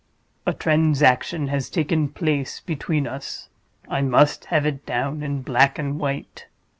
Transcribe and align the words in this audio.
"A 0.47 0.53
transaction 0.55 1.49
has 1.49 1.69
taken 1.69 2.09
place 2.09 2.59
between 2.59 3.05
us. 3.05 3.49
I 3.87 4.01
must 4.01 4.45
have 4.45 4.65
it 4.65 4.83
down 4.83 5.21
in 5.21 5.43
black 5.43 5.77
and 5.77 5.99
white." 5.99 6.47